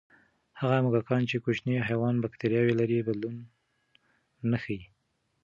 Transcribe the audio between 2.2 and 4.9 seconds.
بکتریاوې لري، بدلون نه ښيي.